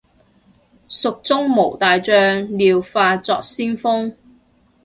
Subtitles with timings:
[0.89, 4.11] 蜀中無大將，廖化作先鋒